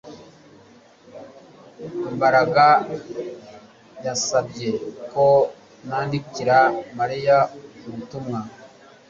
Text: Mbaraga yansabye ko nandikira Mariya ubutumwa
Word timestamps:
Mbaraga 2.15 2.65
yansabye 4.05 4.69
ko 5.11 5.25
nandikira 5.87 6.57
Mariya 6.97 7.37
ubutumwa 7.87 8.39